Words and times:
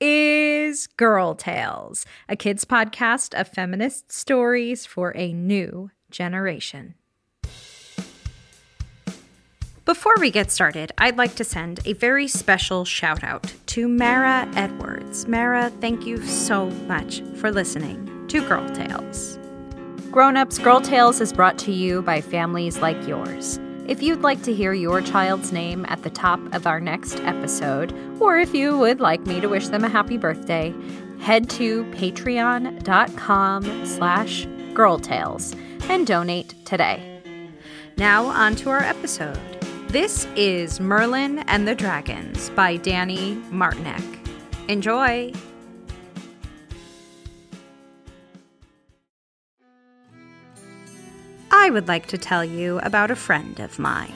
is 0.00 0.86
Girl 0.86 1.34
Tales, 1.34 2.06
a 2.28 2.36
kids 2.36 2.64
podcast 2.64 3.38
of 3.38 3.48
feminist 3.48 4.10
stories 4.10 4.86
for 4.86 5.14
a 5.16 5.32
new 5.32 5.90
generation. 6.10 6.94
Before 9.84 10.14
we 10.18 10.30
get 10.30 10.50
started, 10.50 10.92
I'd 10.98 11.18
like 11.18 11.34
to 11.34 11.44
send 11.44 11.80
a 11.84 11.94
very 11.94 12.28
special 12.28 12.84
shout 12.84 13.24
out 13.24 13.52
to 13.66 13.88
Mara 13.88 14.48
Edwards. 14.54 15.26
Mara, 15.26 15.70
thank 15.80 16.06
you 16.06 16.24
so 16.26 16.66
much 16.86 17.22
for 17.36 17.50
listening 17.50 18.26
to 18.28 18.46
Girl 18.46 18.68
Tales. 18.70 19.38
Grown 20.10 20.36
Ups 20.36 20.58
Girl 20.58 20.80
Tales 20.80 21.20
is 21.20 21.32
brought 21.32 21.58
to 21.58 21.72
you 21.72 22.02
by 22.02 22.20
families 22.20 22.78
like 22.78 23.06
yours. 23.06 23.58
If 23.90 24.00
you'd 24.04 24.22
like 24.22 24.40
to 24.44 24.54
hear 24.54 24.72
your 24.72 25.02
child's 25.02 25.50
name 25.50 25.84
at 25.88 26.04
the 26.04 26.10
top 26.10 26.38
of 26.54 26.64
our 26.64 26.78
next 26.78 27.16
episode, 27.22 27.92
or 28.20 28.38
if 28.38 28.54
you 28.54 28.78
would 28.78 29.00
like 29.00 29.26
me 29.26 29.40
to 29.40 29.48
wish 29.48 29.66
them 29.66 29.82
a 29.82 29.88
happy 29.88 30.16
birthday, 30.16 30.72
head 31.18 31.50
to 31.50 31.82
patreon.com 31.86 33.64
slash 33.84 34.46
girltales 34.74 35.58
and 35.90 36.06
donate 36.06 36.54
today. 36.64 37.20
Now 37.96 38.26
on 38.26 38.54
to 38.56 38.70
our 38.70 38.78
episode. 38.78 39.40
This 39.88 40.24
is 40.36 40.78
Merlin 40.78 41.40
and 41.48 41.66
the 41.66 41.74
Dragons 41.74 42.48
by 42.50 42.76
Danny 42.76 43.34
Martinek. 43.50 44.04
Enjoy! 44.68 45.32
I 51.60 51.68
would 51.68 51.88
like 51.88 52.06
to 52.06 52.16
tell 52.16 52.42
you 52.42 52.78
about 52.78 53.10
a 53.10 53.14
friend 53.16 53.60
of 53.60 53.78
mine. 53.78 54.14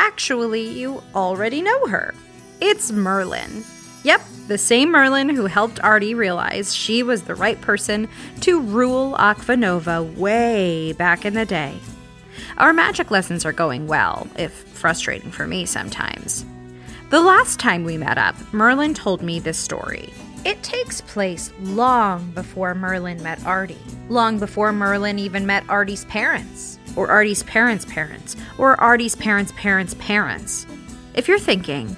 Actually, 0.00 0.66
you 0.66 1.00
already 1.14 1.62
know 1.62 1.86
her. 1.86 2.12
It's 2.60 2.90
Merlin. 2.90 3.62
Yep, 4.02 4.20
the 4.48 4.58
same 4.58 4.90
Merlin 4.90 5.28
who 5.28 5.46
helped 5.46 5.78
Artie 5.84 6.14
realize 6.14 6.74
she 6.74 7.04
was 7.04 7.22
the 7.22 7.36
right 7.36 7.60
person 7.60 8.08
to 8.40 8.60
rule 8.60 9.14
Aquanova 9.20 10.16
way 10.16 10.92
back 10.94 11.24
in 11.24 11.34
the 11.34 11.46
day. 11.46 11.78
Our 12.58 12.72
magic 12.72 13.12
lessons 13.12 13.44
are 13.44 13.52
going 13.52 13.86
well, 13.86 14.26
if 14.36 14.52
frustrating 14.52 15.30
for 15.30 15.46
me 15.46 15.66
sometimes. 15.66 16.44
The 17.10 17.20
last 17.20 17.60
time 17.60 17.84
we 17.84 17.98
met 17.98 18.18
up, 18.18 18.34
Merlin 18.52 18.94
told 18.94 19.22
me 19.22 19.38
this 19.38 19.58
story. 19.58 20.12
It 20.44 20.62
takes 20.64 21.02
place 21.02 21.52
long 21.60 22.32
before 22.32 22.74
Merlin 22.74 23.22
met 23.22 23.46
Artie, 23.46 23.78
long 24.08 24.40
before 24.40 24.72
Merlin 24.72 25.20
even 25.20 25.46
met 25.46 25.62
Artie's 25.68 26.06
parents, 26.06 26.79
or 26.96 27.08
Artie's 27.10 27.42
parents' 27.42 27.84
parents, 27.84 28.36
or 28.58 28.80
Artie's 28.80 29.16
parents' 29.16 29.52
parents' 29.56 29.94
parents. 29.98 30.66
If 31.14 31.28
you're 31.28 31.38
thinking, 31.38 31.96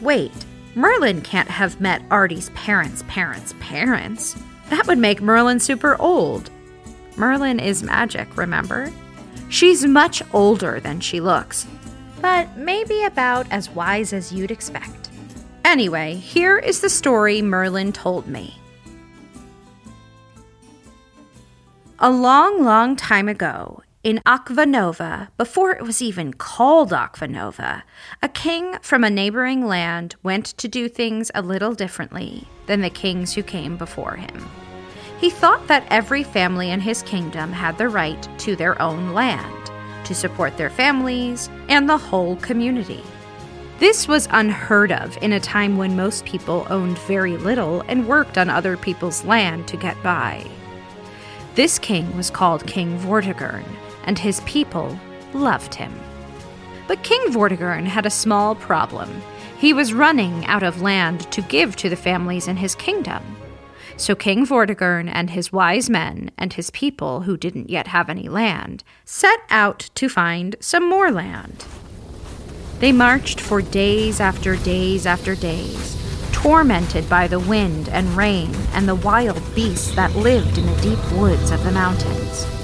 wait, 0.00 0.32
Merlin 0.74 1.22
can't 1.22 1.48
have 1.48 1.80
met 1.80 2.02
Artie's 2.10 2.50
parents' 2.50 3.04
parents' 3.08 3.54
parents, 3.58 4.36
that 4.70 4.86
would 4.86 4.98
make 4.98 5.20
Merlin 5.20 5.60
super 5.60 6.00
old. 6.00 6.50
Merlin 7.16 7.58
is 7.58 7.82
magic, 7.82 8.36
remember? 8.36 8.92
She's 9.48 9.84
much 9.84 10.22
older 10.32 10.78
than 10.78 11.00
she 11.00 11.20
looks, 11.20 11.66
but 12.20 12.56
maybe 12.56 13.02
about 13.04 13.50
as 13.50 13.70
wise 13.70 14.12
as 14.12 14.32
you'd 14.32 14.50
expect. 14.50 15.08
Anyway, 15.64 16.14
here 16.14 16.58
is 16.58 16.80
the 16.80 16.88
story 16.88 17.42
Merlin 17.42 17.92
told 17.92 18.26
me. 18.26 18.58
A 21.98 22.10
long, 22.10 22.62
long 22.62 22.94
time 22.94 23.28
ago, 23.28 23.82
in 24.04 24.20
Akvanova, 24.24 25.28
before 25.36 25.72
it 25.72 25.82
was 25.82 26.00
even 26.00 26.32
called 26.32 26.92
Akvanova, 26.92 27.82
a 28.22 28.28
king 28.28 28.78
from 28.80 29.02
a 29.02 29.10
neighboring 29.10 29.66
land 29.66 30.14
went 30.22 30.46
to 30.58 30.68
do 30.68 30.88
things 30.88 31.32
a 31.34 31.42
little 31.42 31.74
differently 31.74 32.46
than 32.66 32.80
the 32.80 32.90
kings 32.90 33.34
who 33.34 33.42
came 33.42 33.76
before 33.76 34.14
him. 34.14 34.48
He 35.20 35.30
thought 35.30 35.66
that 35.66 35.86
every 35.90 36.22
family 36.22 36.70
in 36.70 36.80
his 36.80 37.02
kingdom 37.02 37.52
had 37.52 37.76
the 37.76 37.88
right 37.88 38.28
to 38.38 38.54
their 38.54 38.80
own 38.80 39.14
land, 39.14 39.70
to 40.04 40.14
support 40.14 40.56
their 40.56 40.70
families 40.70 41.50
and 41.68 41.88
the 41.88 41.98
whole 41.98 42.36
community. 42.36 43.02
This 43.80 44.06
was 44.06 44.28
unheard 44.30 44.92
of 44.92 45.16
in 45.22 45.32
a 45.32 45.40
time 45.40 45.76
when 45.76 45.96
most 45.96 46.24
people 46.24 46.68
owned 46.70 46.98
very 47.00 47.36
little 47.36 47.82
and 47.88 48.06
worked 48.06 48.38
on 48.38 48.48
other 48.48 48.76
people's 48.76 49.24
land 49.24 49.66
to 49.68 49.76
get 49.76 50.00
by. 50.04 50.48
This 51.56 51.80
king 51.80 52.16
was 52.16 52.30
called 52.30 52.66
King 52.66 52.96
Vortigern, 53.00 53.64
and 54.08 54.18
his 54.18 54.40
people 54.40 54.98
loved 55.34 55.74
him. 55.74 55.92
But 56.88 57.02
King 57.02 57.30
Vortigern 57.30 57.84
had 57.84 58.06
a 58.06 58.10
small 58.10 58.54
problem. 58.54 59.20
He 59.58 59.74
was 59.74 59.92
running 59.92 60.46
out 60.46 60.62
of 60.62 60.80
land 60.80 61.30
to 61.30 61.42
give 61.42 61.76
to 61.76 61.90
the 61.90 61.96
families 61.96 62.48
in 62.48 62.56
his 62.56 62.74
kingdom. 62.74 63.22
So 63.98 64.14
King 64.14 64.46
Vortigern 64.46 65.10
and 65.12 65.28
his 65.28 65.52
wise 65.52 65.90
men 65.90 66.30
and 66.38 66.54
his 66.54 66.70
people, 66.70 67.22
who 67.22 67.36
didn't 67.36 67.68
yet 67.68 67.88
have 67.88 68.08
any 68.08 68.30
land, 68.30 68.82
set 69.04 69.40
out 69.50 69.90
to 69.96 70.08
find 70.08 70.56
some 70.58 70.88
more 70.88 71.10
land. 71.10 71.66
They 72.78 72.92
marched 72.92 73.40
for 73.40 73.60
days 73.60 74.20
after 74.20 74.56
days 74.56 75.04
after 75.04 75.34
days, 75.34 75.98
tormented 76.32 77.10
by 77.10 77.26
the 77.26 77.40
wind 77.40 77.90
and 77.90 78.16
rain 78.16 78.54
and 78.72 78.88
the 78.88 78.94
wild 78.94 79.42
beasts 79.54 79.94
that 79.96 80.16
lived 80.16 80.56
in 80.56 80.64
the 80.64 80.80
deep 80.80 81.12
woods 81.12 81.50
of 81.50 81.62
the 81.62 81.72
mountains. 81.72 82.57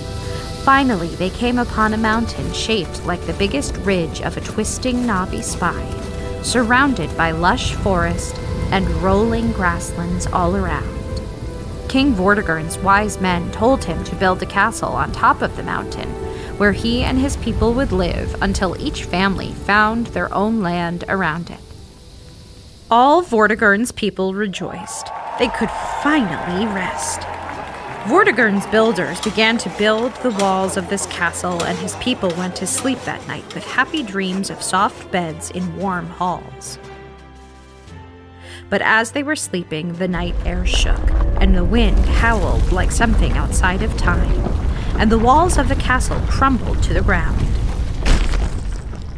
Finally, 0.65 1.09
they 1.17 1.29
came 1.29 1.59
upon 1.59 1.93
a 1.93 1.99
mountain 1.99 2.51
shaped 2.55 3.05
like 3.05 3.21
the 3.27 3.35
biggest 3.35 3.77
ridge 3.79 4.23
of 4.23 4.39
a 4.39 4.41
twisting 4.41 5.07
knobby 5.07 5.43
spine, 5.43 5.95
surrounded 6.43 7.15
by 7.19 7.31
lush 7.33 7.75
forest 7.75 8.35
and 8.71 8.89
rolling 9.03 9.53
grasslands 9.53 10.27
all 10.29 10.57
around. 10.57 11.21
King 11.87 12.15
Vortigern's 12.15 12.79
wise 12.79 13.21
men 13.21 13.53
told 13.53 13.85
him 13.85 14.03
to 14.05 14.17
build 14.17 14.43
a 14.43 14.47
castle 14.47 14.89
on 14.89 15.13
top 15.13 15.43
of 15.43 15.55
the 15.57 15.63
mountain, 15.63 16.09
where 16.57 16.73
he 16.73 17.03
and 17.03 17.19
his 17.19 17.37
people 17.37 17.75
would 17.75 17.93
live 17.93 18.35
until 18.41 18.81
each 18.81 19.05
family 19.05 19.53
found 19.53 20.07
their 20.09 20.33
own 20.33 20.63
land 20.63 21.05
around 21.11 21.51
it. 21.51 21.61
All 22.91 23.23
Vortigern's 23.23 23.93
people 23.93 24.33
rejoiced. 24.33 25.09
They 25.39 25.49
could 25.49 25.71
finally 26.03 26.65
rest. 26.69 27.21
Vortigern's 28.05 28.67
builders 28.67 29.19
began 29.23 29.56
to 29.56 29.71
build 29.79 30.15
the 30.17 30.31
walls 30.33 30.77
of 30.77 30.91
this 30.91 31.06
castle, 31.06 31.65
and 31.65 31.79
his 31.79 31.97
people 31.97 32.29
went 32.37 32.55
to 32.56 32.67
sleep 32.67 33.01
that 33.06 33.27
night 33.27 33.55
with 33.55 33.65
happy 33.65 34.03
dreams 34.03 34.51
of 34.51 34.62
soft 34.62 35.11
beds 35.11 35.51
in 35.53 35.75
warm 35.79 36.06
halls. 36.09 36.79
But 38.69 38.83
as 38.83 39.12
they 39.12 39.23
were 39.23 39.37
sleeping, 39.37 39.95
the 39.95 40.06
night 40.06 40.35
air 40.45 40.67
shook, 40.67 41.01
and 41.41 41.56
the 41.56 41.65
wind 41.65 41.99
howled 42.05 42.73
like 42.73 42.91
something 42.91 43.33
outside 43.39 43.83
of 43.83 43.97
time, 43.97 44.39
and 44.99 45.11
the 45.11 45.19
walls 45.19 45.56
of 45.56 45.71
the 45.71 45.77
castle 45.77 46.21
crumbled 46.29 46.83
to 46.83 46.93
the 46.93 47.01
ground. 47.01 47.41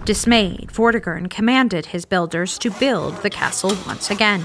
Dismayed, 0.04 0.70
Vortigern 0.70 1.28
commanded 1.28 1.86
his 1.86 2.04
builders 2.04 2.56
to 2.58 2.70
build 2.70 3.16
the 3.22 3.30
castle 3.30 3.76
once 3.84 4.12
again. 4.12 4.44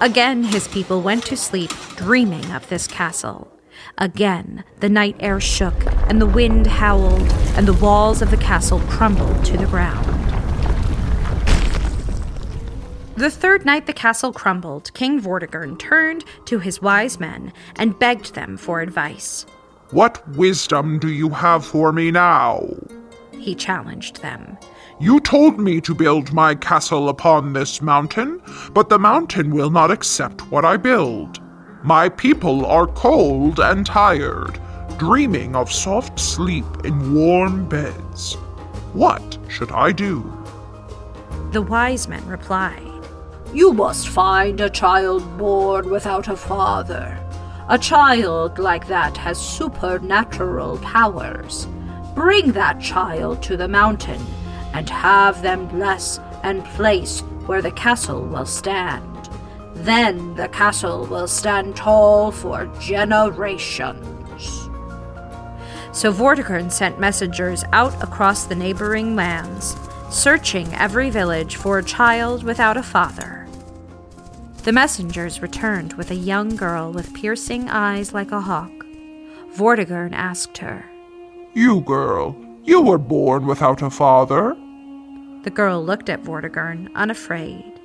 Again, 0.00 0.44
his 0.44 0.68
people 0.68 1.02
went 1.02 1.24
to 1.26 1.36
sleep, 1.36 1.70
dreaming 1.96 2.50
of 2.52 2.68
this 2.68 2.86
castle. 2.86 3.52
Again, 3.98 4.64
the 4.80 4.88
night 4.88 5.16
air 5.20 5.40
shook, 5.40 5.86
and 6.08 6.20
the 6.20 6.26
wind 6.26 6.66
howled, 6.66 7.30
and 7.56 7.66
the 7.66 7.72
walls 7.72 8.22
of 8.22 8.30
the 8.30 8.36
castle 8.36 8.80
crumbled 8.88 9.44
to 9.44 9.56
the 9.56 9.66
ground. 9.66 10.06
The 13.16 13.30
third 13.30 13.64
night 13.64 13.86
the 13.86 13.92
castle 13.92 14.32
crumbled, 14.32 14.92
King 14.94 15.20
Vortigern 15.20 15.78
turned 15.78 16.24
to 16.46 16.58
his 16.58 16.82
wise 16.82 17.20
men 17.20 17.52
and 17.76 17.98
begged 17.98 18.34
them 18.34 18.56
for 18.56 18.80
advice. 18.80 19.46
What 19.90 20.26
wisdom 20.30 20.98
do 20.98 21.08
you 21.08 21.28
have 21.28 21.64
for 21.64 21.92
me 21.92 22.10
now? 22.10 22.66
He 23.38 23.54
challenged 23.54 24.22
them. 24.22 24.56
You 25.00 25.20
told 25.20 25.58
me 25.58 25.80
to 25.80 25.94
build 25.94 26.32
my 26.32 26.54
castle 26.54 27.08
upon 27.08 27.52
this 27.52 27.82
mountain, 27.82 28.40
but 28.72 28.88
the 28.88 28.98
mountain 28.98 29.50
will 29.50 29.70
not 29.70 29.90
accept 29.90 30.50
what 30.50 30.64
I 30.64 30.76
build. 30.76 31.40
My 31.82 32.08
people 32.08 32.66
are 32.66 32.86
cold 32.86 33.58
and 33.58 33.84
tired, 33.84 34.60
dreaming 34.98 35.56
of 35.56 35.72
soft 35.72 36.20
sleep 36.20 36.66
in 36.84 37.14
warm 37.14 37.68
beds. 37.68 38.34
What 38.92 39.38
should 39.48 39.72
I 39.72 39.92
do? 39.92 40.22
The 41.50 41.62
wise 41.62 42.06
men 42.06 42.24
replied, 42.26 43.02
You 43.52 43.72
must 43.72 44.08
find 44.08 44.60
a 44.60 44.70
child 44.70 45.38
born 45.38 45.90
without 45.90 46.28
a 46.28 46.36
father. 46.36 47.18
A 47.68 47.78
child 47.78 48.58
like 48.58 48.86
that 48.88 49.16
has 49.16 49.40
supernatural 49.40 50.78
powers. 50.78 51.66
Bring 52.14 52.52
that 52.52 52.80
child 52.80 53.42
to 53.44 53.56
the 53.56 53.68
mountain 53.68 54.20
and 54.72 54.88
have 54.88 55.42
them 55.42 55.66
bless 55.68 56.18
and 56.42 56.64
place 56.64 57.20
where 57.46 57.62
the 57.62 57.72
castle 57.72 58.22
will 58.22 58.46
stand. 58.46 59.08
Then 59.74 60.34
the 60.34 60.48
castle 60.48 61.06
will 61.06 61.28
stand 61.28 61.76
tall 61.76 62.30
for 62.30 62.66
generations. 62.80 64.68
So 65.92 66.10
Vortigern 66.10 66.70
sent 66.72 66.98
messengers 66.98 67.64
out 67.72 68.02
across 68.02 68.44
the 68.44 68.54
neighboring 68.54 69.14
lands, 69.14 69.76
searching 70.10 70.72
every 70.74 71.10
village 71.10 71.56
for 71.56 71.78
a 71.78 71.84
child 71.84 72.44
without 72.44 72.76
a 72.76 72.82
father. 72.82 73.46
The 74.62 74.72
messengers 74.72 75.42
returned 75.42 75.94
with 75.94 76.10
a 76.10 76.14
young 76.14 76.54
girl 76.56 76.92
with 76.92 77.14
piercing 77.14 77.68
eyes 77.68 78.14
like 78.14 78.30
a 78.30 78.40
hawk. 78.40 78.70
Vortigern 79.54 80.12
asked 80.12 80.58
her, 80.58 80.84
You 81.52 81.80
girl, 81.80 82.36
you 82.64 82.80
were 82.80 82.98
born 82.98 83.46
without 83.46 83.82
a 83.82 83.90
father. 83.90 84.56
The 85.42 85.50
girl 85.50 85.84
looked 85.84 86.08
at 86.08 86.22
Vortigern, 86.22 86.88
unafraid. 86.94 87.80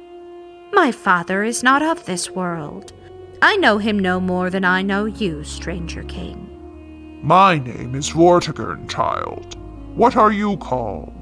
My 0.73 0.91
father 0.91 1.43
is 1.43 1.63
not 1.63 1.81
of 1.81 2.05
this 2.05 2.29
world. 2.29 2.93
I 3.41 3.55
know 3.57 3.77
him 3.77 3.97
no 3.97 4.19
more 4.19 4.49
than 4.49 4.65
I 4.65 4.81
know 4.81 5.05
you, 5.05 5.43
stranger 5.43 6.03
king. 6.03 7.19
My 7.23 7.57
name 7.57 7.95
is 7.95 8.09
Vortigern, 8.09 8.87
child. 8.89 9.55
What 9.95 10.15
are 10.15 10.31
you 10.31 10.57
called? 10.57 11.13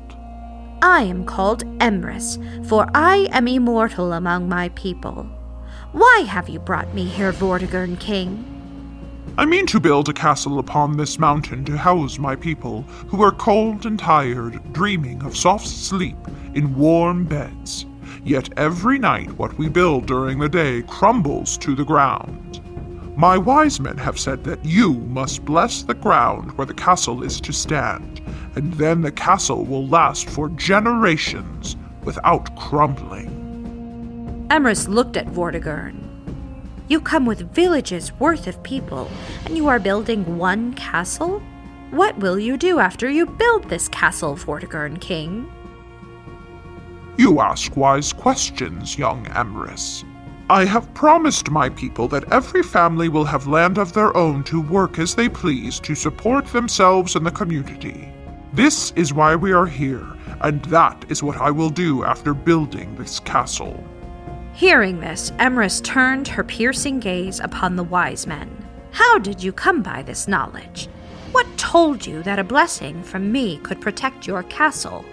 I 0.82 1.04
am 1.04 1.26
called 1.26 1.64
Emrys, 1.80 2.38
for 2.68 2.88
I 2.94 3.28
am 3.32 3.48
immortal 3.48 4.14
among 4.14 4.50
my 4.50 4.70
people. 4.70 5.24
Why 5.94 6.26
have 6.28 6.50
you 6.50 6.60
brought 6.60 6.94
me 6.94 7.06
here, 7.06 7.32
Vortigern 7.32 7.98
king? 8.00 8.55
I 9.38 9.44
mean 9.44 9.66
to 9.68 9.82
build 9.82 10.08
a 10.08 10.14
castle 10.14 10.60
upon 10.60 10.96
this 10.96 11.20
mountain 11.20 11.66
to 11.66 11.78
house 11.78 12.18
my 12.18 12.38
people, 12.38 12.84
who 13.10 13.22
are 13.22 13.34
cold 13.34 13.86
and 13.86 14.00
tired, 14.00 14.72
dreaming 14.72 15.22
of 15.24 15.36
soft 15.36 15.68
sleep 15.68 16.16
in 16.54 16.74
warm 16.74 17.26
beds. 17.26 17.86
Yet 18.24 18.50
every 18.56 18.98
night 18.98 19.30
what 19.38 19.58
we 19.58 19.68
build 19.68 20.06
during 20.06 20.40
the 20.40 20.48
day 20.48 20.84
crumbles 20.84 21.58
to 21.58 21.76
the 21.76 21.84
ground. 21.84 22.62
My 23.18 23.38
wise 23.38 23.78
men 23.82 23.98
have 23.98 24.18
said 24.18 24.46
that 24.46 24.64
you 24.64 24.94
must 24.94 25.44
bless 25.44 25.84
the 25.84 25.96
ground 25.96 26.58
where 26.58 26.68
the 26.68 26.74
castle 26.74 27.22
is 27.22 27.42
to 27.42 27.52
stand, 27.52 28.22
and 28.56 28.74
then 28.76 29.02
the 29.02 29.12
castle 29.12 29.66
will 29.66 29.86
last 29.86 30.30
for 30.30 30.48
generations 30.48 31.76
without 32.06 32.56
crumbling. 32.56 34.48
Emrys 34.50 34.88
looked 34.88 35.18
at 35.18 35.28
Vortigern. 35.28 36.05
You 36.88 37.02
come 37.02 37.26
with 37.26 37.52
villages 37.52 38.14
worth 38.20 38.46
of 38.46 38.62
people, 38.62 39.10
and 39.46 39.58
you 39.58 39.68
are 39.68 39.80
building 39.80 40.38
one 40.38 40.74
castle? 40.76 41.42
What 41.90 42.16
will 42.20 42.38
you 42.38 42.58
do 42.58 42.78
after 42.78 43.10
you 43.10 43.26
build 43.26 43.68
this 43.68 43.88
castle, 43.88 44.36
Vortigern 44.36 45.02
King? 45.02 45.52
You 47.18 47.40
ask 47.40 47.76
wise 47.76 48.14
questions, 48.14 49.00
young 49.00 49.26
Emrys. 49.28 50.04
I 50.48 50.64
have 50.66 50.94
promised 50.94 51.50
my 51.50 51.70
people 51.70 52.08
that 52.10 52.32
every 52.32 52.62
family 52.62 53.10
will 53.10 53.26
have 53.26 53.48
land 53.48 53.80
of 53.80 53.94
their 53.94 54.16
own 54.16 54.44
to 54.44 54.62
work 54.62 55.00
as 55.00 55.16
they 55.16 55.28
please 55.28 55.80
to 55.80 55.96
support 55.96 56.46
themselves 56.46 57.16
and 57.16 57.26
the 57.26 57.32
community. 57.32 58.14
This 58.54 58.92
is 58.92 59.12
why 59.12 59.36
we 59.36 59.54
are 59.54 59.66
here, 59.66 60.06
and 60.42 60.64
that 60.66 61.04
is 61.10 61.24
what 61.24 61.38
I 61.38 61.50
will 61.50 61.72
do 61.72 62.04
after 62.04 62.36
building 62.36 62.96
this 62.96 63.20
castle. 63.20 63.84
Hearing 64.56 65.02
this, 65.02 65.32
Emrys 65.32 65.84
turned 65.84 66.30
her 66.30 66.44
piercing 66.44 67.02
gaze 67.02 67.42
upon 67.42 67.76
the 67.76 67.84
wise 67.84 68.26
men. 68.26 68.66
How 68.92 69.20
did 69.20 69.44
you 69.44 69.52
come 69.52 69.82
by 69.82 70.02
this 70.02 70.30
knowledge? 70.30 70.88
What 71.34 71.58
told 71.58 72.08
you 72.08 72.24
that 72.24 72.40
a 72.40 72.44
blessing 72.46 73.04
from 73.04 73.34
me 73.34 73.58
could 73.58 73.82
protect 73.82 74.26
your 74.26 74.44
castle? 74.44 75.04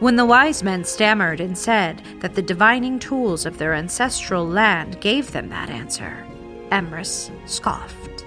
When 0.00 0.16
the 0.16 0.26
wise 0.26 0.64
men 0.64 0.82
stammered 0.82 1.38
and 1.38 1.56
said 1.56 2.02
that 2.18 2.34
the 2.34 2.42
divining 2.42 2.98
tools 2.98 3.46
of 3.46 3.58
their 3.58 3.74
ancestral 3.74 4.44
land 4.44 5.00
gave 5.00 5.30
them 5.30 5.50
that 5.50 5.70
answer, 5.70 6.26
Emrys 6.72 7.30
scoffed. 7.48 8.24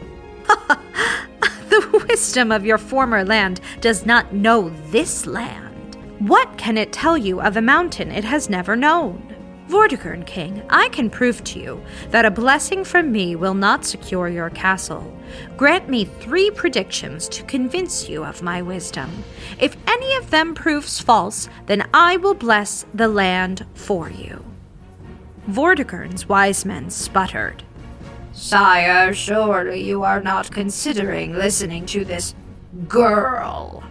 the 0.48 2.06
wisdom 2.08 2.54
of 2.54 2.66
your 2.66 2.78
former 2.78 3.26
land 3.26 3.60
does 3.82 4.06
not 4.06 4.34
know 4.34 4.70
this 4.92 5.26
land. 5.26 5.98
What 6.20 6.58
can 6.58 6.78
it 6.78 6.94
tell 6.94 7.18
you 7.18 7.42
of 7.42 7.58
a 7.58 7.62
mountain 7.62 8.12
it 8.12 8.24
has 8.24 8.50
never 8.50 8.78
known? 8.78 9.31
Vortigern 9.68 10.26
King, 10.26 10.62
I 10.70 10.90
can 10.90 11.10
prove 11.10 11.44
to 11.46 11.60
you 11.60 11.82
that 12.10 12.26
a 12.26 12.32
blessing 12.32 12.84
from 12.84 13.12
me 13.12 13.36
will 13.36 13.54
not 13.54 13.86
secure 13.86 14.28
your 14.28 14.50
castle. 14.50 15.16
Grant 15.56 15.88
me 15.88 16.06
three 16.06 16.52
predictions 16.52 17.30
to 17.30 17.44
convince 17.44 18.10
you 18.10 18.24
of 18.26 18.42
my 18.42 18.62
wisdom. 18.62 19.24
If 19.60 19.78
any 19.88 20.16
of 20.18 20.30
them 20.30 20.54
proves 20.54 21.00
false, 21.00 21.48
then 21.68 21.88
I 21.94 22.18
will 22.18 22.34
bless 22.34 22.86
the 22.94 23.08
land 23.08 23.66
for 23.74 24.10
you. 24.10 24.44
Vortigern's 25.48 26.28
wise 26.28 26.66
men 26.66 26.90
sputtered. 26.90 27.64
Sire, 28.34 29.14
surely 29.14 29.84
you 29.84 30.04
are 30.04 30.22
not 30.22 30.52
considering 30.52 31.34
listening 31.34 31.86
to 31.88 32.06
this 32.06 32.34
girl. 32.88 33.84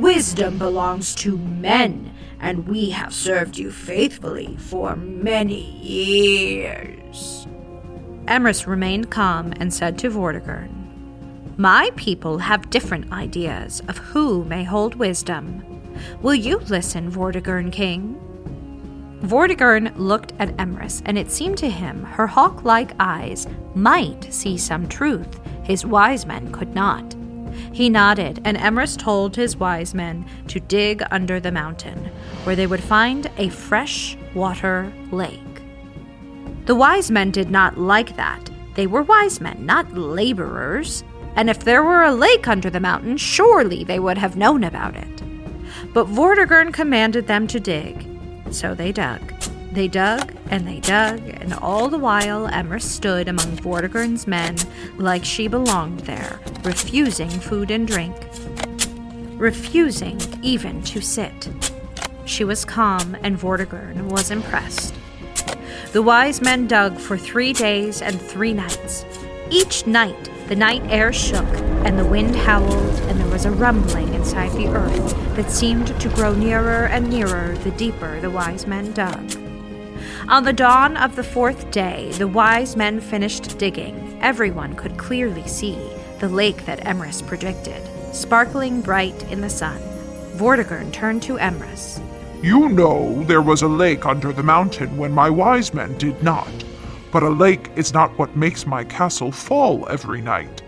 Wisdom 0.00 0.58
belongs 0.58 1.14
to 1.16 1.38
men 1.38 2.14
and 2.40 2.68
we 2.68 2.90
have 2.90 3.14
served 3.14 3.56
you 3.56 3.70
faithfully 3.70 4.56
for 4.58 4.94
many 4.96 5.62
years. 5.80 7.46
Emrys 8.26 8.66
remained 8.66 9.10
calm 9.10 9.54
and 9.56 9.72
said 9.72 9.98
to 9.98 10.10
Vortigern, 10.10 10.68
My 11.56 11.90
people 11.96 12.38
have 12.38 12.68
different 12.70 13.10
ideas 13.12 13.80
of 13.88 13.96
who 13.96 14.44
may 14.44 14.62
hold 14.64 14.94
wisdom. 14.96 15.64
Will 16.20 16.34
you 16.34 16.58
listen, 16.58 17.10
Vortigern 17.10 17.72
King? 17.72 18.20
Vortigern 19.22 19.90
looked 19.96 20.34
at 20.38 20.54
Emrys, 20.58 21.02
and 21.06 21.16
it 21.16 21.30
seemed 21.30 21.56
to 21.58 21.70
him 21.70 22.04
her 22.04 22.26
hawk 22.26 22.64
like 22.64 22.92
eyes 23.00 23.46
might 23.74 24.32
see 24.32 24.58
some 24.58 24.86
truth 24.86 25.40
his 25.62 25.86
wise 25.86 26.26
men 26.26 26.52
could 26.52 26.74
not. 26.74 27.14
He 27.72 27.88
nodded, 27.88 28.40
and 28.44 28.56
Emrys 28.56 28.96
told 28.96 29.36
his 29.36 29.56
wise 29.56 29.94
men 29.94 30.26
to 30.48 30.60
dig 30.60 31.02
under 31.10 31.40
the 31.40 31.52
mountain, 31.52 32.10
where 32.44 32.56
they 32.56 32.66
would 32.66 32.82
find 32.82 33.30
a 33.36 33.48
fresh 33.48 34.16
water 34.34 34.92
lake. 35.10 35.40
The 36.66 36.74
wise 36.74 37.10
men 37.10 37.30
did 37.30 37.50
not 37.50 37.78
like 37.78 38.16
that. 38.16 38.50
They 38.74 38.86
were 38.86 39.02
wise 39.02 39.40
men, 39.40 39.66
not 39.66 39.92
laborers. 39.96 41.04
And 41.36 41.50
if 41.50 41.64
there 41.64 41.82
were 41.82 42.04
a 42.04 42.14
lake 42.14 42.48
under 42.48 42.70
the 42.70 42.80
mountain, 42.80 43.16
surely 43.16 43.84
they 43.84 43.98
would 43.98 44.18
have 44.18 44.36
known 44.36 44.64
about 44.64 44.96
it. 44.96 45.22
But 45.92 46.06
Vortigern 46.06 46.72
commanded 46.72 47.26
them 47.26 47.46
to 47.48 47.60
dig, 47.60 48.06
so 48.50 48.74
they 48.74 48.92
dug. 48.92 49.20
They 49.72 49.88
dug 49.88 50.33
and 50.50 50.66
they 50.66 50.80
dug, 50.80 51.20
and 51.28 51.54
all 51.54 51.88
the 51.88 51.98
while 51.98 52.48
Emrys 52.48 52.82
stood 52.82 53.28
among 53.28 53.56
Vortigern's 53.56 54.26
men 54.26 54.56
like 54.96 55.24
she 55.24 55.48
belonged 55.48 56.00
there, 56.00 56.40
refusing 56.62 57.30
food 57.30 57.70
and 57.70 57.86
drink, 57.86 58.16
refusing 59.38 60.20
even 60.42 60.82
to 60.82 61.00
sit. 61.00 61.48
She 62.24 62.44
was 62.44 62.64
calm, 62.64 63.16
and 63.22 63.38
Vortigern 63.38 64.10
was 64.10 64.30
impressed. 64.30 64.94
The 65.92 66.02
wise 66.02 66.40
men 66.40 66.66
dug 66.66 66.98
for 66.98 67.16
three 67.16 67.52
days 67.52 68.02
and 68.02 68.20
three 68.20 68.52
nights. 68.52 69.04
Each 69.50 69.86
night, 69.86 70.30
the 70.48 70.56
night 70.56 70.82
air 70.86 71.12
shook, 71.12 71.46
and 71.84 71.98
the 71.98 72.04
wind 72.04 72.34
howled, 72.34 72.98
and 73.02 73.20
there 73.20 73.30
was 73.30 73.44
a 73.44 73.50
rumbling 73.50 74.12
inside 74.14 74.52
the 74.52 74.68
earth 74.68 75.36
that 75.36 75.50
seemed 75.50 75.88
to 76.00 76.08
grow 76.10 76.34
nearer 76.34 76.86
and 76.86 77.08
nearer 77.08 77.56
the 77.58 77.70
deeper 77.72 78.20
the 78.20 78.30
wise 78.30 78.66
men 78.66 78.92
dug. 78.92 79.43
On 80.26 80.42
the 80.42 80.54
dawn 80.54 80.96
of 80.96 81.16
the 81.16 81.22
fourth 81.22 81.70
day, 81.70 82.10
the 82.12 82.26
wise 82.26 82.76
men 82.76 82.98
finished 82.98 83.58
digging. 83.58 84.18
Everyone 84.22 84.74
could 84.74 84.96
clearly 84.96 85.46
see 85.46 85.78
the 86.18 86.30
lake 86.30 86.64
that 86.64 86.80
Emrys 86.80 87.24
predicted, 87.26 87.82
sparkling 88.14 88.80
bright 88.80 89.22
in 89.30 89.42
the 89.42 89.50
sun. 89.50 89.78
Vortigern 90.36 90.90
turned 90.92 91.22
to 91.24 91.36
Emrys. 91.36 92.00
You 92.42 92.70
know 92.70 93.22
there 93.24 93.42
was 93.42 93.60
a 93.60 93.68
lake 93.68 94.06
under 94.06 94.32
the 94.32 94.42
mountain 94.42 94.96
when 94.96 95.12
my 95.12 95.28
wise 95.28 95.74
men 95.74 95.96
did 95.98 96.22
not. 96.22 96.64
But 97.12 97.22
a 97.22 97.28
lake 97.28 97.70
is 97.76 97.92
not 97.92 98.18
what 98.18 98.34
makes 98.34 98.66
my 98.66 98.82
castle 98.82 99.30
fall 99.30 99.86
every 99.90 100.22
night. 100.22 100.60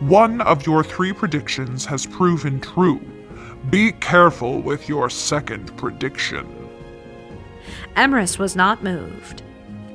One 0.00 0.42
of 0.42 0.66
your 0.66 0.84
three 0.84 1.14
predictions 1.14 1.86
has 1.86 2.04
proven 2.04 2.60
true. 2.60 3.00
Be 3.70 3.92
careful 3.92 4.60
with 4.60 4.86
your 4.86 5.08
second 5.08 5.74
prediction. 5.78 6.67
Emrys 7.98 8.38
was 8.38 8.54
not 8.54 8.84
moved. 8.84 9.42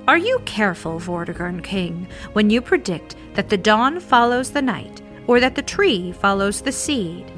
Are 0.09 0.17
you 0.17 0.39
careful, 0.39 0.99
Vortigern 0.99 1.63
King, 1.63 2.05
when 2.33 2.49
you 2.49 2.61
predict 2.61 3.15
that 3.35 3.47
the 3.47 3.57
dawn 3.57 4.01
follows 4.01 4.51
the 4.51 4.61
night, 4.61 5.01
or 5.25 5.39
that 5.39 5.55
the 5.55 5.61
tree 5.61 6.11
follows 6.11 6.59
the 6.59 6.73
seed? 6.73 7.31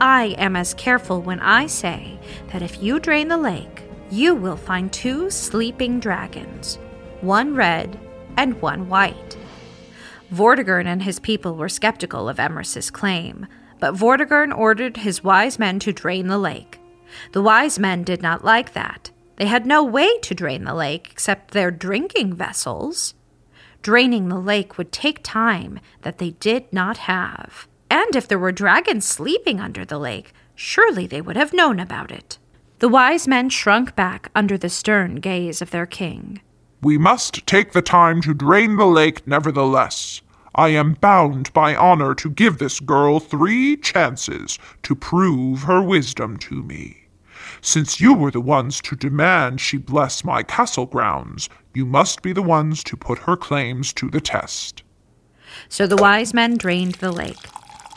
I 0.00 0.36
am 0.38 0.54
as 0.54 0.74
careful 0.74 1.20
when 1.22 1.40
I 1.40 1.66
say 1.66 2.20
that 2.52 2.62
if 2.62 2.80
you 2.80 3.00
drain 3.00 3.26
the 3.26 3.36
lake, 3.36 3.82
you 4.12 4.36
will 4.36 4.56
find 4.56 4.92
two 4.92 5.28
sleeping 5.28 5.98
dragons, 5.98 6.78
one 7.20 7.56
red 7.56 7.98
and 8.36 8.62
one 8.62 8.88
white. 8.88 9.36
Vortigern 10.32 10.86
and 10.86 11.02
his 11.02 11.18
people 11.18 11.56
were 11.56 11.68
skeptical 11.68 12.28
of 12.28 12.36
Emrys's 12.36 12.92
claim, 12.92 13.48
but 13.80 13.96
Vortigern 13.96 14.56
ordered 14.56 14.98
his 14.98 15.24
wise 15.24 15.58
men 15.58 15.80
to 15.80 15.92
drain 15.92 16.28
the 16.28 16.38
lake. 16.38 16.78
The 17.32 17.42
wise 17.42 17.80
men 17.80 18.04
did 18.04 18.22
not 18.22 18.44
like 18.44 18.72
that. 18.74 19.10
They 19.42 19.48
had 19.48 19.66
no 19.66 19.82
way 19.82 20.20
to 20.20 20.36
drain 20.36 20.62
the 20.62 20.72
lake 20.72 21.08
except 21.10 21.50
their 21.50 21.72
drinking 21.72 22.34
vessels. 22.34 23.14
Draining 23.82 24.28
the 24.28 24.38
lake 24.38 24.78
would 24.78 24.92
take 24.92 25.18
time 25.24 25.80
that 26.02 26.18
they 26.18 26.30
did 26.30 26.72
not 26.72 27.10
have. 27.10 27.66
And 27.90 28.14
if 28.14 28.28
there 28.28 28.38
were 28.38 28.52
dragons 28.52 29.04
sleeping 29.04 29.58
under 29.58 29.84
the 29.84 29.98
lake, 29.98 30.32
surely 30.54 31.08
they 31.08 31.20
would 31.20 31.34
have 31.34 31.52
known 31.52 31.80
about 31.80 32.12
it. 32.12 32.38
The 32.78 32.88
wise 32.88 33.26
men 33.26 33.48
shrunk 33.48 33.96
back 33.96 34.30
under 34.32 34.56
the 34.56 34.68
stern 34.68 35.16
gaze 35.16 35.60
of 35.60 35.72
their 35.72 35.86
king. 35.86 36.40
We 36.80 36.96
must 36.96 37.44
take 37.44 37.72
the 37.72 37.82
time 37.82 38.22
to 38.22 38.34
drain 38.34 38.76
the 38.76 38.86
lake 38.86 39.26
nevertheless. 39.26 40.22
I 40.54 40.68
am 40.68 40.94
bound 40.94 41.52
by 41.52 41.74
honor 41.74 42.14
to 42.14 42.30
give 42.30 42.58
this 42.58 42.78
girl 42.78 43.18
three 43.18 43.76
chances 43.76 44.60
to 44.84 44.94
prove 44.94 45.64
her 45.64 45.82
wisdom 45.82 46.36
to 46.36 46.62
me. 46.62 47.01
Since 47.64 48.00
you 48.00 48.12
were 48.12 48.32
the 48.32 48.40
ones 48.40 48.80
to 48.82 48.96
demand 48.96 49.60
she 49.60 49.76
bless 49.76 50.24
my 50.24 50.42
castle 50.42 50.84
grounds, 50.84 51.48
you 51.72 51.86
must 51.86 52.20
be 52.20 52.32
the 52.32 52.42
ones 52.42 52.82
to 52.82 52.96
put 52.96 53.20
her 53.20 53.36
claims 53.36 53.92
to 53.94 54.10
the 54.10 54.20
test. 54.20 54.82
So 55.68 55.86
the 55.86 55.96
wise 55.96 56.34
men 56.34 56.56
drained 56.56 56.96
the 56.96 57.12
lake. 57.12 57.38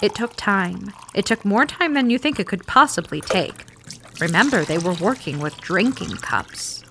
It 0.04 0.14
took 0.14 0.36
time. 0.36 0.94
It 1.16 1.26
took 1.26 1.44
more 1.44 1.66
time 1.66 1.96
than 1.96 2.12
you 2.12 2.20
think 2.20 2.40
it 2.40 2.46
could 2.48 2.68
possibly 2.68 3.22
take. 3.22 3.66
Remember, 4.22 4.64
they 4.64 4.78
were 4.78 4.94
working 4.94 5.40
with 5.40 5.58
drinking 5.58 6.18
cups. 6.18 6.84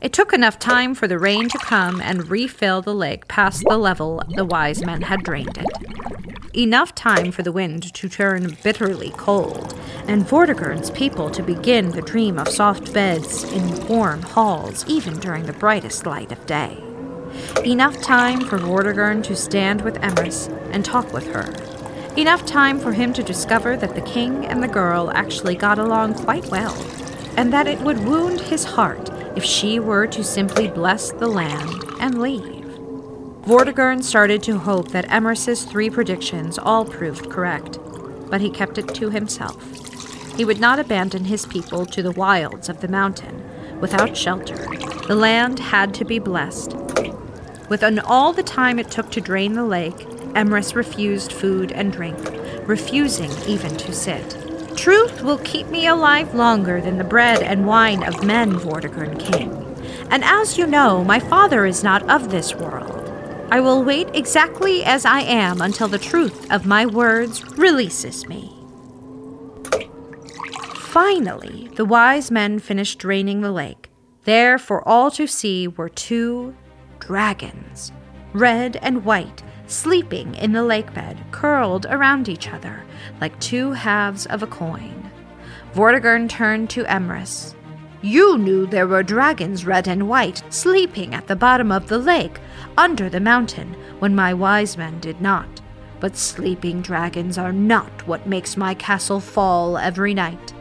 It 0.00 0.14
took 0.14 0.32
enough 0.32 0.58
time 0.58 0.94
for 0.94 1.06
the 1.06 1.18
rain 1.18 1.50
to 1.50 1.58
come 1.58 2.00
and 2.00 2.30
refill 2.30 2.80
the 2.80 2.94
lake 2.94 3.28
past 3.28 3.64
the 3.68 3.76
level 3.76 4.22
the 4.34 4.46
wise 4.46 4.82
men 4.82 5.02
had 5.02 5.22
drained 5.22 5.58
it. 5.58 6.56
Enough 6.56 6.94
time 6.94 7.32
for 7.32 7.42
the 7.42 7.52
wind 7.52 7.92
to 7.94 8.08
turn 8.08 8.56
bitterly 8.62 9.10
cold, 9.10 9.71
and 10.08 10.24
Vortigern's 10.24 10.90
people 10.90 11.30
to 11.30 11.42
begin 11.42 11.90
the 11.90 12.02
dream 12.02 12.38
of 12.38 12.48
soft 12.48 12.92
beds 12.92 13.44
in 13.44 13.86
warm 13.88 14.22
halls 14.22 14.84
even 14.86 15.18
during 15.20 15.46
the 15.46 15.52
brightest 15.52 16.06
light 16.06 16.32
of 16.32 16.46
day. 16.46 16.82
Enough 17.64 18.00
time 18.02 18.40
for 18.40 18.58
Vortigern 18.58 19.22
to 19.24 19.36
stand 19.36 19.82
with 19.82 20.00
Emrys 20.02 20.48
and 20.72 20.84
talk 20.84 21.12
with 21.12 21.32
her, 21.32 21.52
Enough 22.16 22.44
time 22.44 22.78
for 22.78 22.92
him 22.92 23.14
to 23.14 23.22
discover 23.22 23.74
that 23.74 23.94
the 23.94 24.02
king 24.02 24.44
and 24.44 24.62
the 24.62 24.68
girl 24.68 25.10
actually 25.14 25.54
got 25.56 25.78
along 25.78 26.12
quite 26.12 26.44
well, 26.50 26.76
and 27.38 27.50
that 27.54 27.66
it 27.66 27.80
would 27.80 28.04
wound 28.04 28.38
his 28.38 28.64
heart 28.64 29.08
if 29.34 29.42
she 29.42 29.80
were 29.80 30.06
to 30.08 30.22
simply 30.22 30.68
bless 30.68 31.10
the 31.10 31.26
land 31.26 31.72
and 32.00 32.20
leave. 32.20 32.66
Vortigern 33.46 34.02
started 34.02 34.42
to 34.42 34.58
hope 34.58 34.88
that 34.88 35.08
Emrys's 35.08 35.64
three 35.64 35.88
predictions 35.88 36.58
all 36.58 36.84
proved 36.84 37.30
correct, 37.30 37.78
but 38.28 38.42
he 38.42 38.50
kept 38.50 38.76
it 38.76 38.88
to 38.88 39.08
himself. 39.08 39.56
He 40.36 40.44
would 40.44 40.60
not 40.60 40.78
abandon 40.78 41.26
his 41.26 41.46
people 41.46 41.86
to 41.86 42.02
the 42.02 42.12
wilds 42.12 42.68
of 42.68 42.80
the 42.80 42.88
mountain 42.88 43.42
without 43.80 44.16
shelter. 44.16 44.66
The 45.06 45.14
land 45.14 45.58
had 45.58 45.92
to 45.94 46.04
be 46.04 46.18
blessed. 46.18 46.74
Within 47.68 47.98
all 47.98 48.32
the 48.32 48.42
time 48.42 48.78
it 48.78 48.90
took 48.90 49.10
to 49.10 49.20
drain 49.20 49.54
the 49.54 49.64
lake, 49.64 50.06
Emrys 50.34 50.74
refused 50.74 51.32
food 51.32 51.72
and 51.72 51.92
drink, 51.92 52.18
refusing 52.66 53.30
even 53.46 53.76
to 53.76 53.92
sit. 53.92 54.36
Truth 54.76 55.22
will 55.22 55.38
keep 55.38 55.66
me 55.68 55.86
alive 55.86 56.34
longer 56.34 56.80
than 56.80 56.96
the 56.96 57.04
bread 57.04 57.42
and 57.42 57.66
wine 57.66 58.02
of 58.02 58.24
men, 58.24 58.52
Vortigern 58.52 59.18
King. 59.18 59.50
And 60.10 60.24
as 60.24 60.56
you 60.56 60.66
know, 60.66 61.04
my 61.04 61.18
father 61.18 61.66
is 61.66 61.82
not 61.82 62.08
of 62.08 62.30
this 62.30 62.54
world. 62.54 63.08
I 63.50 63.60
will 63.60 63.84
wait 63.84 64.08
exactly 64.14 64.82
as 64.82 65.04
I 65.04 65.20
am 65.20 65.60
until 65.60 65.88
the 65.88 65.98
truth 65.98 66.50
of 66.50 66.64
my 66.64 66.86
words 66.86 67.44
releases 67.58 68.26
me. 68.26 68.61
Finally, 70.92 71.70
the 71.76 71.86
wise 71.86 72.30
men 72.30 72.58
finished 72.58 72.98
draining 72.98 73.40
the 73.40 73.50
lake. 73.50 73.90
There, 74.24 74.58
for 74.58 74.86
all 74.86 75.10
to 75.12 75.26
see, 75.26 75.66
were 75.66 75.88
two 75.88 76.54
dragons, 76.98 77.92
red 78.34 78.76
and 78.82 79.02
white, 79.02 79.42
sleeping 79.66 80.34
in 80.34 80.52
the 80.52 80.62
lake 80.62 80.92
bed, 80.92 81.18
curled 81.30 81.86
around 81.86 82.28
each 82.28 82.50
other 82.50 82.84
like 83.22 83.40
two 83.40 83.72
halves 83.72 84.26
of 84.26 84.42
a 84.42 84.46
coin. 84.46 85.10
Vortigern 85.72 86.28
turned 86.28 86.68
to 86.68 86.84
Emrys. 86.84 87.54
You 88.02 88.36
knew 88.36 88.66
there 88.66 88.86
were 88.86 89.02
dragons, 89.02 89.64
red 89.64 89.88
and 89.88 90.10
white, 90.10 90.42
sleeping 90.50 91.14
at 91.14 91.26
the 91.26 91.34
bottom 91.34 91.72
of 91.72 91.88
the 91.88 91.96
lake, 91.96 92.38
under 92.76 93.08
the 93.08 93.18
mountain, 93.18 93.74
when 93.98 94.14
my 94.14 94.34
wise 94.34 94.76
men 94.76 95.00
did 95.00 95.22
not. 95.22 95.62
But 96.00 96.18
sleeping 96.18 96.82
dragons 96.82 97.38
are 97.38 97.50
not 97.50 98.06
what 98.06 98.26
makes 98.26 98.58
my 98.58 98.74
castle 98.74 99.20
fall 99.20 99.78
every 99.78 100.12
night. 100.12 100.52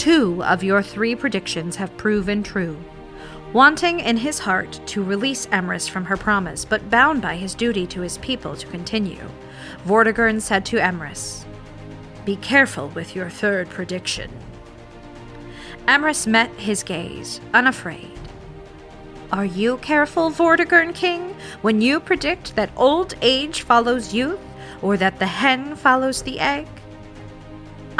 Two 0.00 0.42
of 0.44 0.64
your 0.64 0.82
three 0.82 1.14
predictions 1.14 1.76
have 1.76 1.94
proven 1.98 2.42
true. 2.42 2.82
Wanting 3.52 4.00
in 4.00 4.16
his 4.16 4.38
heart 4.38 4.80
to 4.86 5.04
release 5.04 5.44
Emrys 5.48 5.90
from 5.90 6.06
her 6.06 6.16
promise, 6.16 6.64
but 6.64 6.88
bound 6.88 7.20
by 7.20 7.36
his 7.36 7.54
duty 7.54 7.86
to 7.88 8.00
his 8.00 8.16
people 8.16 8.56
to 8.56 8.66
continue, 8.68 9.28
Vortigern 9.84 10.40
said 10.40 10.64
to 10.64 10.78
Emrys, 10.78 11.44
Be 12.24 12.36
careful 12.36 12.88
with 12.88 13.14
your 13.14 13.28
third 13.28 13.68
prediction. 13.68 14.30
Emrys 15.86 16.26
met 16.26 16.50
his 16.52 16.82
gaze, 16.82 17.38
unafraid. 17.52 18.18
Are 19.30 19.44
you 19.44 19.76
careful, 19.76 20.30
Vortigern 20.30 20.94
King, 20.94 21.36
when 21.60 21.82
you 21.82 22.00
predict 22.00 22.56
that 22.56 22.72
old 22.74 23.12
age 23.20 23.64
follows 23.64 24.14
youth, 24.14 24.40
or 24.80 24.96
that 24.96 25.18
the 25.18 25.26
hen 25.26 25.76
follows 25.76 26.22
the 26.22 26.40
egg? 26.40 26.66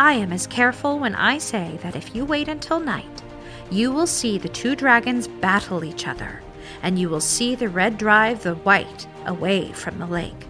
I 0.01 0.15
am 0.15 0.33
as 0.33 0.47
careful 0.47 0.99
when 0.99 1.15
I 1.15 1.37
say 1.37 1.79
that 1.83 1.95
if 1.95 2.15
you 2.15 2.25
wait 2.25 2.49
until 2.49 2.81
night, 2.81 3.23
you 3.71 3.93
will 3.93 4.07
see 4.07 4.39
the 4.39 4.49
two 4.49 4.75
dragons 4.75 5.29
battle 5.29 5.85
each 5.85 6.07
other, 6.07 6.41
and 6.81 6.99
you 6.99 7.11
will 7.11 7.21
see 7.21 7.55
the 7.55 7.69
red 7.69 7.99
drive 7.99 8.43
the 8.43 8.55
white 8.55 9.07
away 9.27 9.73
from 9.73 9.99
the 9.99 10.07
lake. 10.07 10.47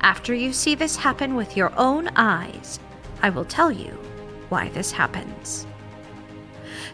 After 0.00 0.32
you 0.32 0.54
see 0.54 0.74
this 0.74 0.96
happen 0.96 1.34
with 1.34 1.54
your 1.54 1.70
own 1.76 2.08
eyes, 2.16 2.80
I 3.20 3.28
will 3.28 3.44
tell 3.44 3.70
you 3.70 3.90
why 4.48 4.70
this 4.70 4.90
happens. 4.90 5.66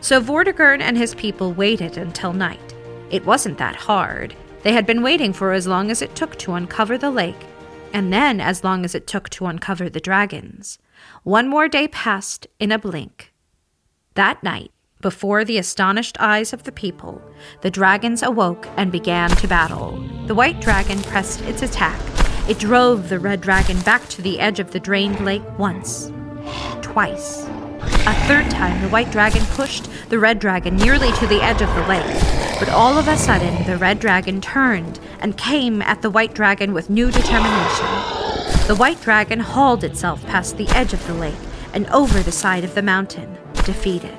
So 0.01 0.21
Vortigern 0.21 0.81
and 0.81 0.99
his 0.99 1.15
people 1.15 1.53
waited 1.53 1.97
until 1.97 2.33
night. 2.33 2.75
It 3.11 3.25
wasn't 3.25 3.59
that 3.59 3.77
hard. 3.77 4.35
They 4.65 4.73
had 4.73 4.85
been 4.85 5.05
waiting 5.05 5.33
for 5.33 5.53
as 5.53 5.69
long 5.69 5.93
as 5.93 6.03
it 6.03 6.17
took 6.17 6.37
to 6.41 6.55
uncover 6.55 6.99
the 6.99 7.13
lake, 7.13 7.47
and 7.95 8.13
then 8.13 8.41
as 8.41 8.65
long 8.65 8.85
as 8.85 8.95
it 8.95 9.07
took 9.07 9.31
to 9.31 9.47
uncover 9.47 9.89
the 9.89 10.01
dragons. 10.01 10.79
One 11.23 11.49
more 11.49 11.69
day 11.69 11.87
passed 11.89 12.49
in 12.59 12.73
a 12.73 12.79
blink. 12.79 13.33
That 14.15 14.43
night, 14.43 14.73
before 15.01 15.45
the 15.45 15.59
astonished 15.59 16.17
eyes 16.19 16.53
of 16.53 16.65
the 16.65 16.73
people, 16.73 17.23
the 17.61 17.71
dragons 17.71 18.23
awoke 18.23 18.67
and 18.77 18.91
began 18.91 19.31
to 19.31 19.47
battle. 19.47 19.93
The 20.27 20.35
white 20.35 20.61
dragon 20.61 21.01
pressed 21.03 21.43
its 21.43 21.63
attack. 21.63 22.01
It 22.49 22.59
drove 22.59 23.09
the 23.09 23.21
red 23.21 23.41
dragon 23.41 23.81
back 23.83 24.09
to 24.09 24.23
the 24.23 24.41
edge 24.41 24.59
of 24.59 24.73
the 24.73 24.81
drained 24.81 25.25
lake 25.25 25.59
once, 25.59 26.11
twice. 26.83 27.47
A 28.07 28.15
third 28.27 28.51
time, 28.51 28.83
the 28.83 28.89
white 28.89 29.11
dragon 29.11 29.45
pushed 29.47 29.89
the 30.11 30.19
red 30.19 30.39
dragon 30.39 30.77
nearly 30.77 31.13
to 31.13 31.27
the 31.27 31.43
edge 31.43 31.63
of 31.63 31.75
the 31.75 31.87
lake. 31.87 32.05
But 32.59 32.69
all 32.69 32.99
of 32.99 33.09
a 33.09 33.17
sudden, 33.17 33.65
the 33.67 33.77
red 33.77 33.99
dragon 33.99 34.41
turned 34.41 35.01
and 35.21 35.37
came 35.37 35.83
at 35.83 36.03
the 36.03 36.11
white 36.11 36.35
dragon 36.35 36.73
with 36.73 36.91
new 36.91 37.11
determination. 37.11 37.87
The 38.67 38.77
white 38.79 39.01
dragon 39.01 39.41
hauled 39.41 39.85
itself 39.85 40.25
past 40.27 40.57
the 40.57 40.69
edge 40.69 40.93
of 40.93 41.07
the 41.07 41.15
lake 41.15 41.35
and 41.73 41.87
over 41.89 42.21
the 42.21 42.33
side 42.33 42.65
of 42.65 42.75
the 42.75 42.83
mountain, 42.83 43.37
defeated. 43.65 44.19